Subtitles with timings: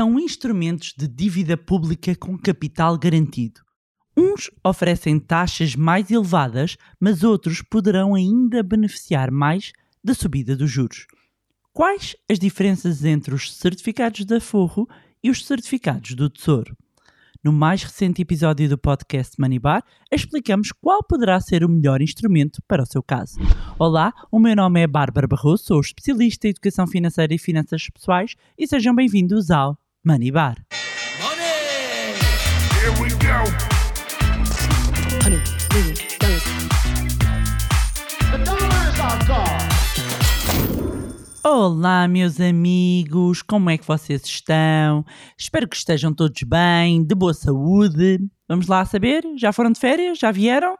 [0.00, 3.60] são instrumentos de dívida pública com capital garantido.
[4.16, 11.06] Uns oferecem taxas mais elevadas, mas outros poderão ainda beneficiar mais da subida dos juros.
[11.70, 14.88] Quais as diferenças entre os certificados de aforro
[15.22, 16.74] e os certificados do Tesouro?
[17.44, 22.82] No mais recente episódio do podcast Bar, explicamos qual poderá ser o melhor instrumento para
[22.82, 23.38] o seu caso.
[23.78, 28.34] Olá, o meu nome é Bárbara Barroso, sou especialista em educação financeira e finanças pessoais
[28.56, 29.79] e sejam bem-vindos ao
[30.32, 30.79] Bar.
[41.72, 45.04] Olá, meus amigos, como é que vocês estão?
[45.38, 48.18] Espero que estejam todos bem, de boa saúde.
[48.48, 49.22] Vamos lá saber?
[49.36, 50.18] Já foram de férias?
[50.18, 50.76] Já vieram?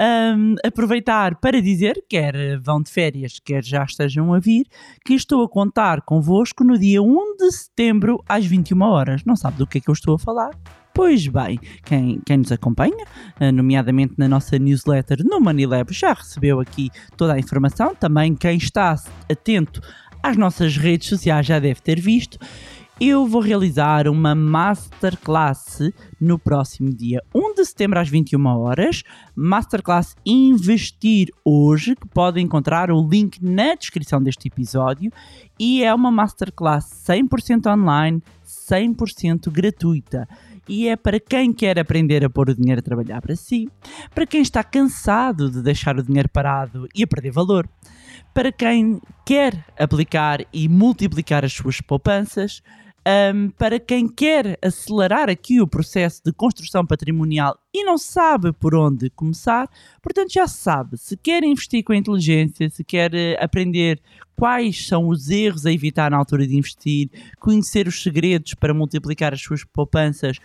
[0.00, 4.68] Um, aproveitar para dizer, quer vão de férias, quer já estejam a vir,
[5.04, 9.24] que estou a contar convosco no dia 1 de setembro às 21 horas.
[9.24, 10.52] Não sabe do que é que eu estou a falar?
[10.94, 13.06] Pois bem, quem, quem nos acompanha,
[13.38, 17.94] eh, nomeadamente na nossa newsletter no Manilab, já recebeu aqui toda a informação.
[17.94, 18.96] Também quem está
[19.30, 19.80] atento
[20.22, 22.38] às nossas redes sociais já deve ter visto.
[23.00, 25.78] Eu vou realizar uma masterclass
[26.20, 29.04] no próximo dia 1 de setembro às 21 horas.
[29.36, 35.12] Masterclass Investir Hoje, que podem encontrar o link na descrição deste episódio.
[35.60, 40.28] E é uma masterclass 100% online, 100% gratuita
[40.68, 43.68] e é para quem quer aprender a pôr o dinheiro a trabalhar para si,
[44.14, 47.68] para quem está cansado de deixar o dinheiro parado e a perder valor,
[48.34, 52.62] para quem quer aplicar e multiplicar as suas poupanças,
[53.06, 58.74] um, para quem quer acelerar aqui o processo de construção patrimonial e não sabe por
[58.74, 59.68] onde começar,
[60.02, 64.00] portanto já sabe, se quer investir com inteligência, se quer eh, aprender
[64.36, 69.32] quais são os erros a evitar na altura de investir, conhecer os segredos para multiplicar
[69.32, 70.38] as suas poupanças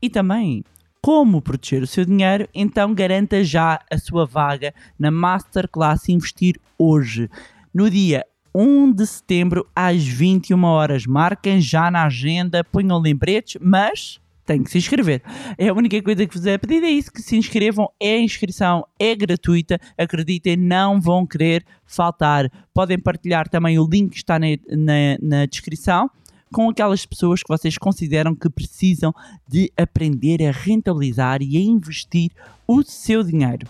[0.00, 0.64] e também
[1.02, 7.30] como proteger o seu dinheiro, então garanta já a sua vaga na Masterclass Investir hoje.
[7.72, 8.24] No dia
[8.58, 11.04] 1 de setembro às 21 horas.
[11.04, 15.22] Marquem já na agenda, ponham lembretes, mas tem que se inscrever.
[15.58, 17.90] É a única coisa que vos é pedida é isso, que se inscrevam.
[18.00, 19.78] É a inscrição, é gratuita.
[19.98, 22.50] Acreditem, não vão querer faltar.
[22.72, 26.10] Podem partilhar também o link que está na, na, na descrição
[26.50, 29.12] com aquelas pessoas que vocês consideram que precisam
[29.46, 32.30] de aprender a rentabilizar e a investir
[32.66, 33.66] o seu dinheiro.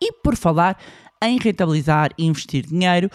[0.00, 0.76] E por falar
[1.22, 3.08] em rentabilizar e investir dinheiro,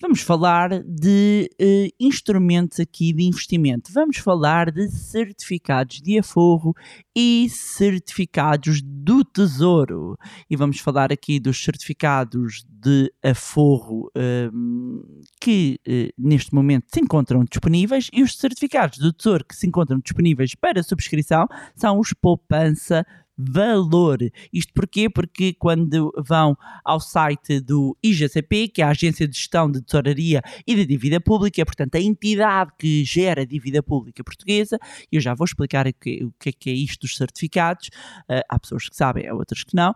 [0.00, 3.92] vamos falar de uh, instrumentos aqui de investimento.
[3.92, 6.74] Vamos falar de certificados de aforro
[7.16, 10.16] e certificados do Tesouro.
[10.50, 14.10] E vamos falar aqui dos certificados de aforro
[14.52, 15.04] um,
[15.40, 20.00] que uh, neste momento se encontram disponíveis e os certificados do Tesouro que se encontram
[20.00, 21.46] disponíveis para subscrição
[21.76, 23.06] são os poupança
[23.36, 24.18] valor.
[24.52, 25.08] Isto porquê?
[25.08, 30.42] Porque quando vão ao site do IGCP, que é a Agência de Gestão de Tesouraria
[30.66, 34.78] e de Dívida Pública, é, portanto a entidade que gera a dívida pública portuguesa,
[35.10, 37.88] eu já vou explicar o que, o que é que é isto dos certificados,
[38.30, 39.94] uh, há pessoas que sabem, há outras que não.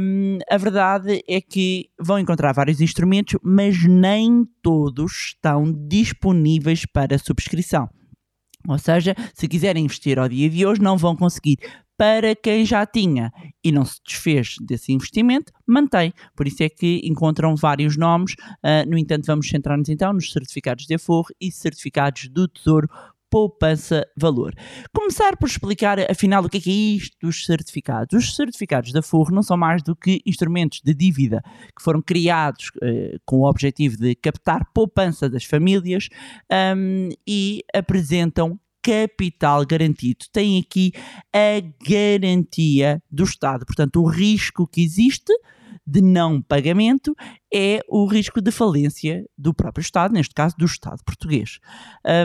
[0.00, 7.18] Um, a verdade é que vão encontrar vários instrumentos, mas nem todos estão disponíveis para
[7.18, 7.88] subscrição.
[8.68, 11.58] Ou seja, se quiserem investir ao dia de hoje, não vão conseguir
[12.02, 13.32] para quem já tinha
[13.62, 16.12] e não se desfez desse investimento, mantém.
[16.34, 18.32] Por isso é que encontram vários nomes.
[18.32, 22.88] Uh, no entanto, vamos centrar-nos então nos certificados de aforro e certificados do Tesouro
[23.30, 24.52] poupança valor.
[24.92, 28.18] Começar por explicar afinal o que é, que é isto dos certificados.
[28.18, 31.40] Os certificados de aforro não são mais do que instrumentos de dívida
[31.74, 36.08] que foram criados uh, com o objetivo de captar poupança das famílias
[36.76, 40.26] um, e apresentam capital garantido.
[40.32, 40.92] Tem aqui
[41.32, 43.64] a garantia do Estado.
[43.64, 45.32] Portanto, o risco que existe
[45.86, 47.14] de não pagamento
[47.52, 51.58] é o risco de falência do próprio Estado, neste caso do Estado português.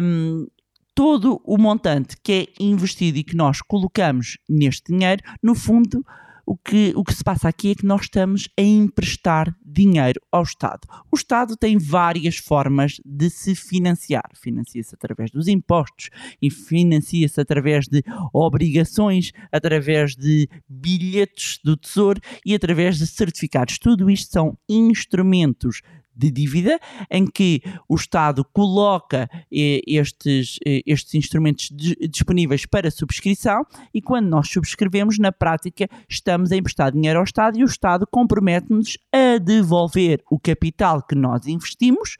[0.01, 0.47] Um,
[0.93, 6.03] todo o montante que é investido e que nós colocamos neste dinheiro, no fundo,
[6.47, 10.43] o que, o que se passa aqui é que nós estamos a emprestar dinheiro ao
[10.43, 10.87] Estado.
[11.11, 14.31] O Estado tem várias formas de se financiar.
[14.33, 16.09] Financia-se através dos impostos
[16.41, 18.01] e financia-se através de
[18.33, 23.77] obrigações, através de bilhetes do Tesouro e através de certificados.
[23.77, 25.81] Tudo isto são instrumentos
[26.17, 26.79] de dívida,
[27.09, 31.71] em que o Estado coloca eh, estes, eh, estes instrumentos
[32.09, 37.59] disponíveis para subscrição e quando nós subscrevemos, na prática, estamos a emprestar dinheiro ao Estado
[37.59, 42.17] e o Estado compromete-nos a devolver o capital que nós investimos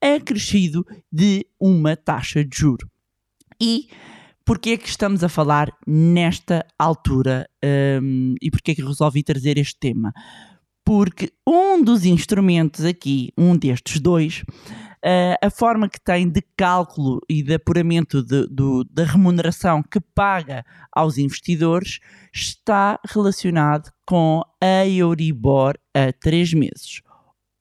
[0.00, 2.88] acrescido de uma taxa de juro.
[3.60, 3.88] E
[4.50, 7.48] Porquê é que estamos a falar nesta altura
[8.02, 10.12] um, e porquê é que resolvi trazer este tema?
[10.92, 14.42] Porque um dos instrumentos aqui, um destes dois,
[15.04, 18.48] uh, a forma que tem de cálculo e de apuramento de,
[18.90, 22.00] da remuneração que paga aos investidores
[22.34, 27.02] está relacionado com a Euribor a três meses.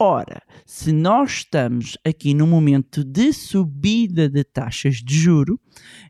[0.01, 5.60] Ora, se nós estamos aqui num momento de subida de taxas de juro,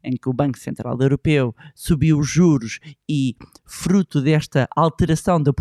[0.04, 5.52] em que o Banco Central Europeu subiu os juros e, fruto desta alteração da,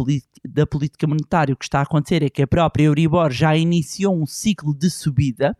[0.44, 4.14] da política monetária, o que está a acontecer é que a própria Euribor já iniciou
[4.14, 5.56] um ciclo de subida.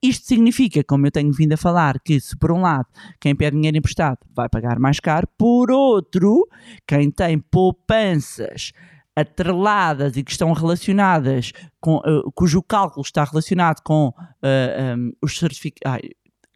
[0.00, 2.86] Isto significa, como eu tenho vindo a falar, que se por um lado
[3.20, 6.46] quem pede dinheiro emprestado vai pagar mais caro, por outro,
[6.86, 8.70] quem tem poupanças
[9.16, 15.12] atreladas e que estão relacionadas com, uh, cujo cálculo está relacionado com uh, eh, um,
[15.22, 16.08] os certificados.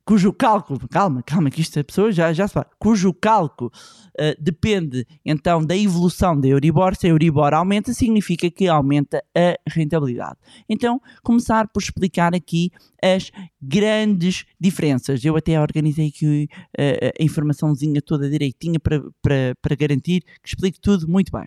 [0.05, 3.71] Cujo cálculo, calma, calma, que isto a pessoa já, já se cujo cálculo
[4.19, 6.97] uh, depende então da evolução da Euribor.
[6.97, 10.39] Se a Euribor aumenta, significa que aumenta a rentabilidade.
[10.67, 12.71] Então, começar por explicar aqui
[13.05, 15.23] as grandes diferenças.
[15.23, 16.49] Eu até organizei aqui
[16.81, 21.47] uh, a informaçãozinha toda direitinha para, para, para garantir que explique tudo muito bem.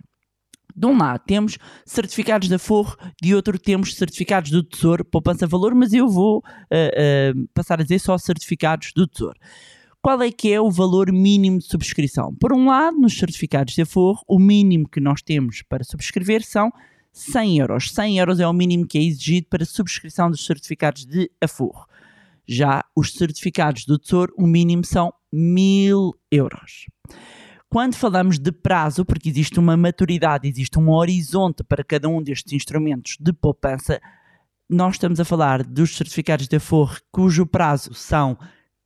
[0.76, 5.74] De um lado temos certificados da Forro, de outro temos certificados do Tesouro, poupança valor,
[5.76, 9.40] mas eu vou uh, uh, passar a dizer só certificados do Tesouro.
[10.02, 12.34] Qual é que é o valor mínimo de subscrição?
[12.34, 16.72] Por um lado, nos certificados da Forro, o mínimo que nós temos para subscrever são
[17.14, 17.92] 100 euros.
[17.92, 21.86] 100 euros é o mínimo que é exigido para subscrição dos certificados de Aforro.
[22.48, 26.88] Já os certificados do Tesouro, o mínimo são 1000 euros.
[27.72, 32.52] Quando falamos de prazo, porque existe uma maturidade, existe um horizonte para cada um destes
[32.52, 34.02] instrumentos de poupança,
[34.70, 38.38] nós estamos a falar dos certificados de Aforre, cujo prazo são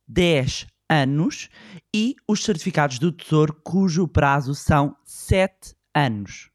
[0.06, 1.48] 10 anos,
[1.92, 6.48] e os certificados do Tesouro, cujo prazo são 7 anos.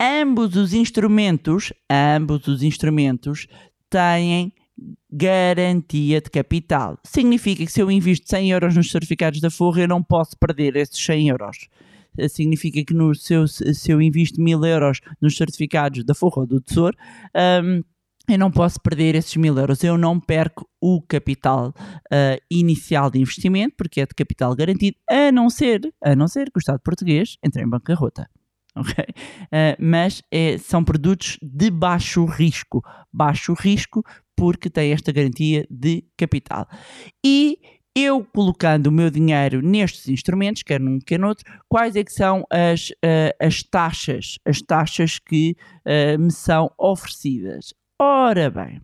[0.00, 3.46] Ambos os instrumentos, ambos os instrumentos
[3.88, 4.52] têm
[5.10, 6.98] garantia de capital.
[7.04, 10.76] Significa que se eu invisto 100 euros nos certificados da Forra, eu não posso perder
[10.76, 11.68] esses 100 euros.
[12.18, 16.46] Eh, significa que no seu, se eu invisto 1000 euros nos certificados da Forra ou
[16.46, 16.96] do Tesouro,
[17.64, 17.82] um,
[18.28, 19.82] eu não posso perder esses mil euros.
[19.82, 25.32] Eu não perco o capital uh, inicial de investimento, porque é de capital garantido, a
[25.32, 28.28] não ser, a não ser que o Estado português entre em bancarrota.
[28.74, 29.04] Okay?
[29.52, 32.82] Uh, mas é, são produtos de baixo risco.
[33.12, 34.02] Baixo risco
[34.42, 36.66] porque tem esta garantia de capital.
[37.24, 37.56] E
[37.94, 42.44] eu colocando o meu dinheiro nestes instrumentos, quer num, quer noutro, quais é que são
[42.50, 45.54] as, uh, as taxas, as taxas que
[45.86, 47.72] uh, me são oferecidas?
[48.00, 48.80] Ora bem,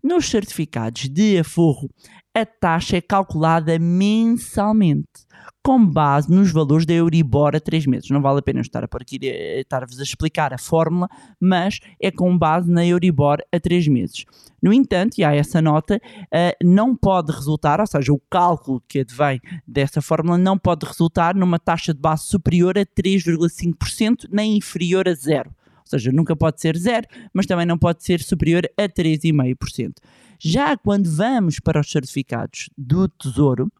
[0.00, 1.90] nos certificados de aforro,
[2.32, 5.26] a taxa é calculada mensalmente
[5.62, 8.10] com base nos valores da Euribor a 3 meses.
[8.10, 11.08] Não vale a pena estar a por aqui eh, estar-vos a explicar a fórmula,
[11.38, 14.24] mas é com base na Euribor a 3 meses.
[14.62, 19.00] No entanto, e há essa nota, uh, não pode resultar, ou seja, o cálculo que
[19.00, 25.08] advém dessa fórmula não pode resultar numa taxa de base superior a 3,5% nem inferior
[25.08, 25.50] a zero.
[25.78, 29.94] Ou seja, nunca pode ser zero, mas também não pode ser superior a 3,5%.
[30.38, 33.70] Já quando vamos para os certificados do Tesouro,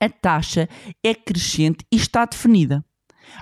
[0.00, 0.68] a taxa
[1.04, 2.84] é crescente e está definida.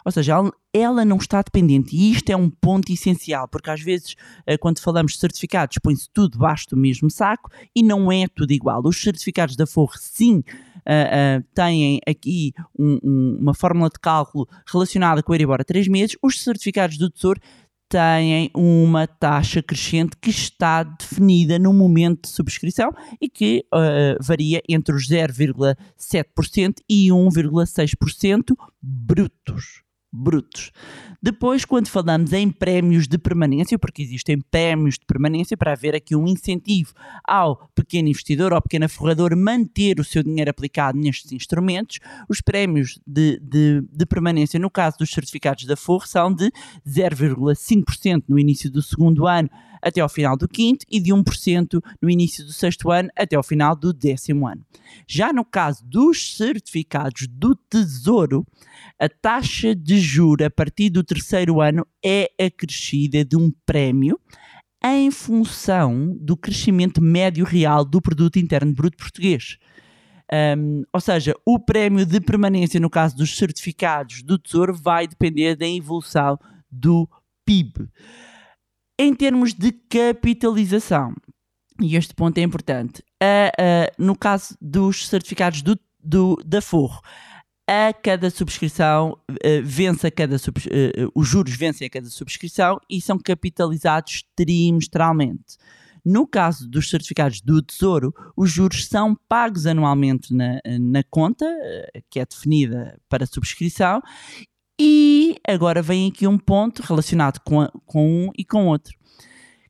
[0.04, 0.34] Ou seja,
[0.72, 1.96] ela não está dependente.
[1.96, 6.08] E isto é um ponto essencial, porque às vezes, eh, quando falamos de certificados, põe-se
[6.12, 8.82] tudo debaixo do mesmo saco e não é tudo igual.
[8.84, 14.48] Os certificados da Forre, sim, uh, uh, têm aqui um, um, uma fórmula de cálculo
[14.70, 16.16] relacionada com o Euribor a 3 meses.
[16.22, 17.40] Os certificados do Tesouro
[17.88, 24.60] têm uma taxa crescente que está definida no momento de subscrição e que uh, varia
[24.68, 30.70] entre os 0,7% e 1,6% brutos brutos.
[31.20, 36.14] Depois, quando falamos em prémios de permanência, porque existem prémios de permanência para haver aqui
[36.16, 41.98] um incentivo ao pequeno investidor, ao pequeno forrador manter o seu dinheiro aplicado nestes instrumentos,
[42.28, 46.50] os prémios de, de, de permanência, no caso dos certificados da FOR, são de
[46.86, 49.50] 0,5% no início do segundo ano
[49.82, 53.42] até ao final do quinto e de 1% no início do sexto ano até ao
[53.42, 54.64] final do décimo ano.
[55.06, 58.46] Já no caso dos certificados do Tesouro,
[58.98, 64.18] a taxa de juro a partir do terceiro ano é acrescida de um prémio
[64.84, 69.58] em função do crescimento médio real do produto interno bruto português.
[70.30, 75.56] Um, ou seja, o prémio de permanência no caso dos certificados do Tesouro vai depender
[75.56, 76.38] da evolução
[76.70, 77.08] do
[77.44, 77.88] PIB.
[79.00, 81.14] Em termos de capitalização,
[81.80, 87.00] e este ponto é importante, uh, no caso dos certificados do, do, da Forro,
[87.64, 92.80] a cada subscrição, uh, vence a cada sub, uh, os juros vencem a cada subscrição
[92.90, 95.58] e são capitalizados trimestralmente.
[96.04, 101.44] No caso dos certificados do Tesouro, os juros são pagos anualmente na, na conta,
[102.10, 104.00] que é definida para subscrição,
[104.80, 108.96] e agora vem aqui um ponto relacionado com, a, com um e com outro,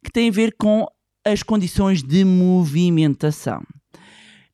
[0.03, 0.87] que tem a ver com
[1.25, 3.63] as condições de movimentação.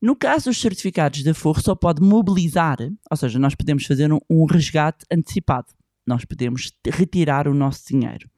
[0.01, 2.77] No caso dos certificados de aforro, só pode mobilizar,
[3.09, 5.67] ou seja, nós podemos fazer um, um resgate antecipado,
[6.05, 8.29] nós podemos retirar o nosso dinheiro.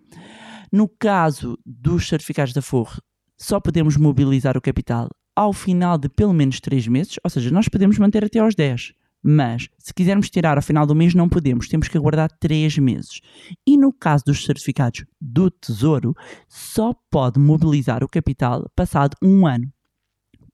[0.71, 3.01] No caso dos certificados de aforro,
[3.37, 7.67] só podemos mobilizar o capital ao final de pelo menos 3 meses, ou seja, nós
[7.67, 8.93] podemos manter até aos 10.
[9.23, 13.19] Mas, se quisermos tirar ao final do mês, não podemos, temos que aguardar 3 meses.
[13.65, 16.15] E no caso dos certificados do Tesouro,
[16.47, 19.71] só pode mobilizar o capital passado um ano.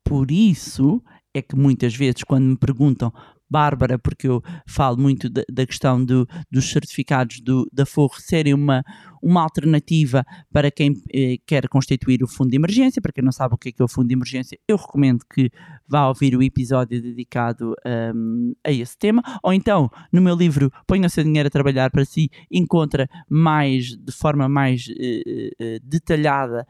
[0.04, 1.04] Por isso
[1.34, 3.12] é que muitas vezes, quando me perguntam
[3.50, 8.54] Bárbara, porque eu falo muito da, da questão do, dos certificados do, da Forro serem
[8.54, 8.84] uma,
[9.24, 13.02] uma alternativa para quem eh, quer constituir o fundo de emergência.
[13.02, 15.24] Para quem não sabe o que é, que é o fundo de emergência, eu recomendo
[15.34, 15.50] que
[15.88, 17.74] vá ouvir o episódio dedicado
[18.14, 19.24] um, a esse tema.
[19.42, 23.96] Ou então, no meu livro Ponha o seu dinheiro a trabalhar para si, encontra mais,
[23.98, 26.68] de forma mais eh, eh, detalhada,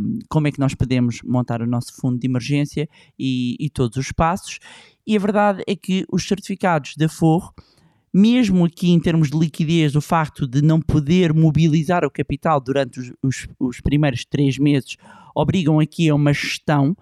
[0.00, 2.88] um, como é que nós podemos montar o nosso fundo de emergência
[3.18, 4.58] e, e todos os passos.
[5.06, 7.52] E a verdade é que os certificados de aforro,
[8.12, 13.00] mesmo aqui em termos de liquidez, o facto de não poder mobilizar o capital durante
[13.00, 14.96] os, os, os primeiros três meses,
[15.34, 16.96] obrigam aqui a uma gestão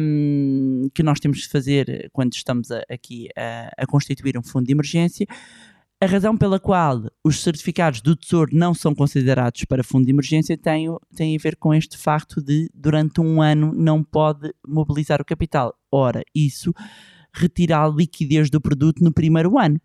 [0.00, 4.66] um, que nós temos de fazer quando estamos a, aqui a, a constituir um fundo
[4.66, 5.26] de emergência.
[6.00, 10.56] A razão pela qual os certificados do Tesouro não são considerados para fundo de emergência
[10.56, 10.86] tem,
[11.16, 15.74] tem a ver com este facto de, durante um ano, não pode mobilizar o capital.
[15.90, 16.74] Ora, isso
[17.32, 19.80] retirar a liquidez do produto no primeiro ano.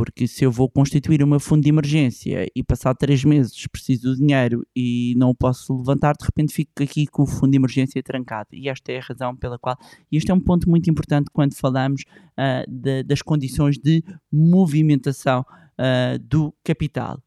[0.00, 4.16] Porque se eu vou constituir meu fundo de emergência e passar três meses preciso do
[4.16, 8.02] dinheiro e não o posso levantar, de repente fico aqui com o fundo de emergência
[8.02, 8.48] trancado.
[8.54, 9.76] E esta é a razão pela qual.
[10.10, 14.02] E este é um ponto muito importante quando falamos uh, de, das condições de
[14.32, 17.22] movimentação uh, do capital.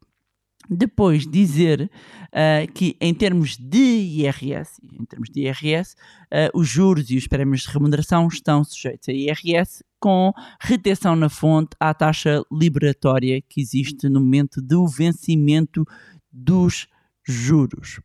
[0.68, 1.92] Depois dizer
[2.30, 7.28] uh, que em termos de IRS, em termos de IRS, uh, os juros e os
[7.28, 13.62] prémios de remuneração estão sujeitos a IRS com retenção na fonte à taxa liberatória que
[13.62, 15.86] existe no momento do vencimento
[16.30, 16.90] dos
[17.26, 18.02] juros.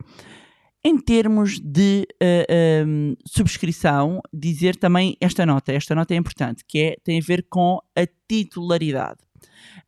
[0.84, 6.64] Em termos de uh, eh, um, subscrição, dizer também esta nota, esta nota é importante,
[6.64, 9.18] que é, tem a ver com a titularidade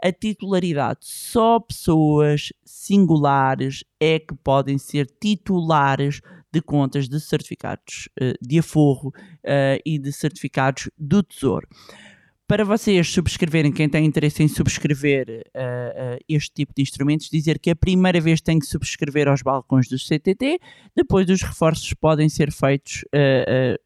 [0.02, 1.00] a titularidade.
[1.02, 6.20] Só pessoas singulares é que podem ser titulares
[6.52, 11.68] de contas de certificados uh, de aforro uh, e de certificados do Tesouro.
[12.46, 17.70] Para vocês subscreverem, quem tem interesse em subscrever uh, este tipo de instrumentos, dizer que
[17.70, 20.58] a primeira vez tem que subscrever aos balcões do CTT,
[20.96, 23.04] depois os reforços podem ser feitos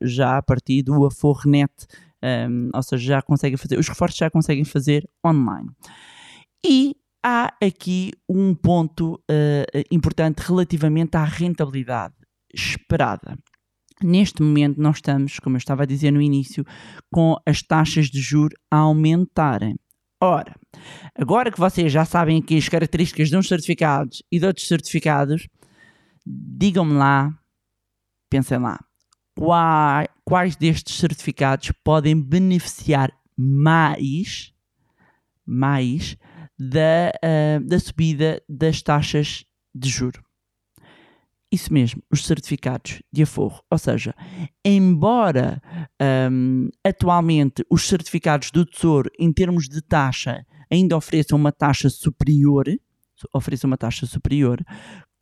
[0.00, 1.86] já a partir do Aforrenet
[2.24, 5.70] um, ou seja, já conseguem fazer, os reforços já conseguem fazer online.
[6.64, 12.14] E há aqui um ponto uh, importante relativamente à rentabilidade
[12.54, 13.36] esperada.
[14.02, 16.64] Neste momento, nós estamos, como eu estava a dizer no início,
[17.12, 19.76] com as taxas de juros a aumentarem.
[20.20, 20.54] Ora,
[21.14, 25.46] agora que vocês já sabem aqui as características de uns certificados e de outros certificados,
[26.26, 27.30] digam-me lá,
[28.30, 28.80] pensem lá,
[29.36, 34.52] quais, quais destes certificados podem beneficiar mais,
[35.46, 36.16] mais
[36.58, 39.44] da, uh, da subida das taxas
[39.74, 40.24] de juro.
[41.54, 43.62] Isso mesmo, os certificados de aforro.
[43.70, 44.12] Ou seja,
[44.64, 45.62] embora
[46.32, 52.64] um, atualmente os certificados do Tesouro, em termos de taxa, ainda ofereçam uma taxa superior,
[53.32, 54.58] ofereçam uma taxa superior,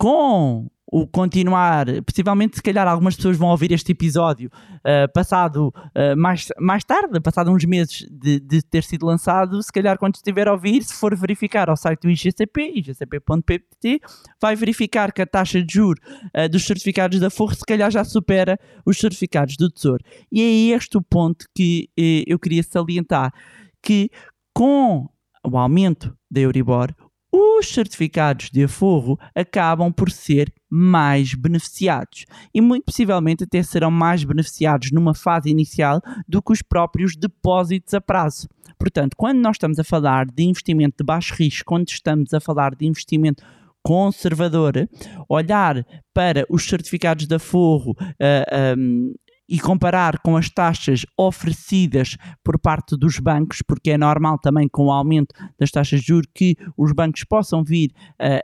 [0.02, 6.16] com o continuar, possivelmente se calhar algumas pessoas vão ouvir este episódio uh, passado uh,
[6.18, 10.48] mais, mais tarde, passado uns meses de, de, ter sido lançado, se calhar quando estiver
[10.48, 14.00] a ouvir, se for verificar ao site do IGCP, igcp.pt,
[14.40, 16.04] vai verificar que a taxa de juros
[16.36, 20.04] uh, dos certificados da Forra se calhar já supera os certificados do Tesouro.
[20.32, 21.88] E é este o ponto que
[22.26, 23.32] eu queria salientar,
[23.80, 24.10] que
[24.52, 25.08] com
[25.46, 26.92] o aumento da Euribor,
[27.32, 34.22] os certificados de aforro acabam por ser mais beneficiados e muito possivelmente até serão mais
[34.22, 38.48] beneficiados numa fase inicial do que os próprios depósitos a prazo.
[38.78, 42.74] Portanto, quando nós estamos a falar de investimento de baixo risco, quando estamos a falar
[42.74, 43.42] de investimento
[43.82, 44.88] conservador,
[45.28, 45.84] olhar
[46.14, 49.14] para os certificados de aforro uh, um,
[49.48, 54.86] e comparar com as taxas oferecidas por parte dos bancos, porque é normal também com
[54.86, 58.36] o aumento das taxas de juros que os bancos possam vir a,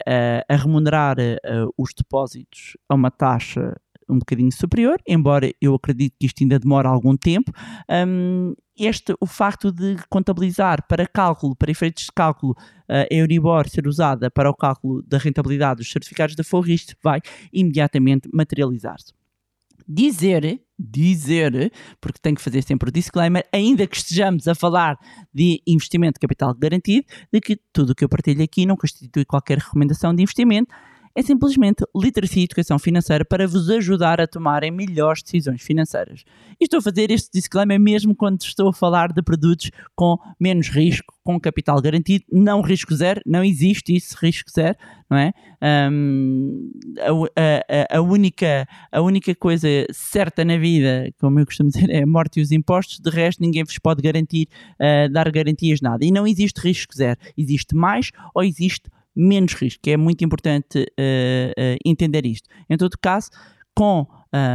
[0.51, 3.75] a, a remunerar a, os depósitos a uma taxa
[4.09, 7.53] um bocadinho superior, embora eu acredito que isto ainda demore algum tempo.
[7.91, 12.55] Um, este, o facto de contabilizar para cálculo, para efeitos de cálculo,
[12.89, 17.21] a Euribor ser usada para o cálculo da rentabilidade dos certificados da Forra, isto vai
[17.53, 19.13] imediatamente materializar-se.
[19.87, 24.97] Dizer, dizer, porque tenho que fazer sempre o disclaimer, ainda que estejamos a falar
[25.35, 29.25] de investimento de capital garantido, de que tudo o que eu partilho aqui não constitui
[29.25, 30.73] qualquer recomendação de investimento,
[31.19, 36.23] é simplesmente literacia e educação financeira para vos ajudar a tomarem melhores decisões financeiras.
[36.61, 40.69] E estou a fazer este disclaimer mesmo quando estou a falar de produtos com menos
[40.69, 44.77] risco, com capital garantido, não risco zero, não existe isso, risco zero,
[45.11, 45.33] não é?
[45.91, 46.71] Um,
[47.01, 52.05] a, a, a, única, a única coisa certa na vida, como eu costumo dizer, é
[52.05, 56.05] a morte e os impostos, de resto ninguém vos pode garantir, uh, dar garantias nada.
[56.05, 60.79] E não existe risco zero, existe mais ou existe menos risco, que é muito importante
[60.79, 62.49] uh, uh, entender isto.
[62.71, 63.31] Em todo caso,
[63.75, 64.07] com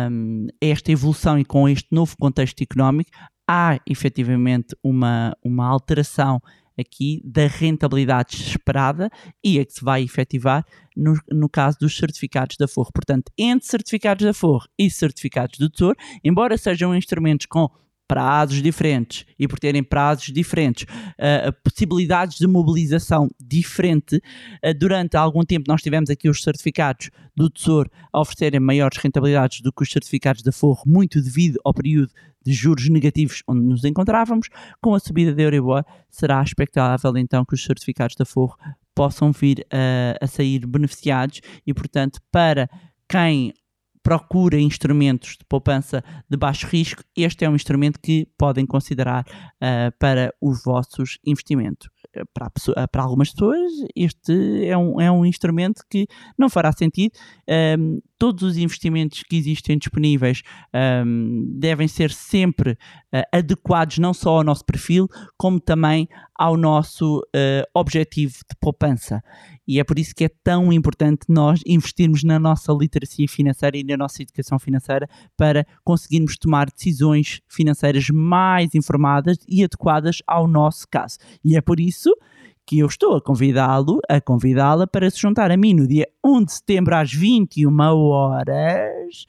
[0.10, 3.12] um, esta evolução e com este novo contexto económico,
[3.48, 6.42] há efetivamente uma, uma alteração
[6.80, 9.10] aqui da rentabilidade esperada
[9.44, 10.66] e a que se vai efetivar
[10.96, 12.92] no, no caso dos certificados da Forro.
[12.94, 17.70] Portanto, entre certificados da Forro e certificados do Tesouro, embora sejam instrumentos com
[18.14, 24.18] prazos diferentes e por terem prazos diferentes, uh, possibilidades de mobilização diferente.
[24.64, 29.62] Uh, durante algum tempo nós tivemos aqui os certificados do Tesouro a oferecerem maiores rentabilidades
[29.62, 32.12] do que os certificados da Forro, muito devido ao período
[32.46, 34.48] de juros negativos onde nos encontrávamos.
[34.80, 38.56] Com a subida da Euribor, será expectável então que os certificados da Forro
[38.94, 42.70] possam vir uh, a sair beneficiados e, portanto, para
[43.10, 43.56] quem
[44.04, 49.98] procura instrumentos de poupança de baixo risco, este é um instrumento que podem considerar uh,
[49.98, 51.90] para os vossos investimentos.
[52.32, 56.06] Para, pessoa, para, algumas pessoas, este é um, é um instrumento que
[56.38, 57.14] não fará sentido.
[57.80, 60.44] Um, todos os investimentos que existem disponíveis
[61.06, 67.20] um, devem ser sempre uh, adequados não só ao nosso perfil, como também ao nosso
[67.20, 69.22] uh, objetivo de poupança.
[69.68, 73.84] E é por isso que é tão importante nós investirmos na nossa literacia financeira e
[73.84, 75.06] na nossa educação financeira
[75.36, 81.18] para conseguirmos tomar decisões financeiras mais informadas e adequadas ao nosso caso.
[81.44, 82.10] E é por isso
[82.66, 86.46] que eu estou a convidá-lo, a convidá-la para se juntar a mim no dia 1
[86.46, 89.26] de setembro às 21 horas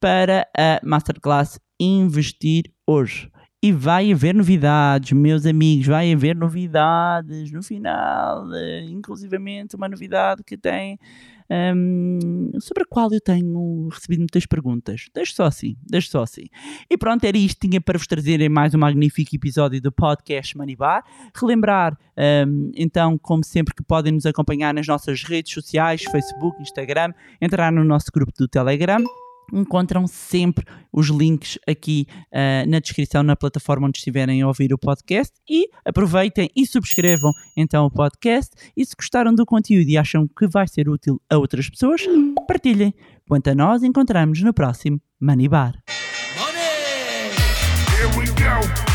[0.00, 3.30] para a Masterclass Investir Hoje.
[3.62, 10.44] E vai haver novidades, meus amigos, vai haver novidades no final, uh, inclusivamente uma novidade
[10.44, 10.98] que tem
[11.50, 15.06] um, sobre a qual eu tenho recebido muitas perguntas.
[15.14, 16.44] Deixo só assim, deixo só assim.
[16.90, 20.76] E pronto, era isto tinha para vos trazer mais um magnífico episódio do podcast Money
[20.76, 21.04] Bar.
[21.34, 21.98] Relembrar,
[22.46, 27.72] um, então, como sempre, que podem nos acompanhar nas nossas redes sociais, Facebook, Instagram, entrar
[27.72, 29.02] no nosso grupo do Telegram
[29.52, 34.78] encontram sempre os links aqui uh, na descrição na plataforma onde estiverem a ouvir o
[34.78, 40.26] podcast e aproveitem e subscrevam então o podcast e se gostaram do conteúdo e acham
[40.26, 42.02] que vai ser útil a outras pessoas,
[42.46, 42.94] partilhem.
[43.28, 45.74] Quanto a nós, encontramos no próximo Money Bar.
[46.38, 47.32] Money!
[47.96, 48.86] Here we go.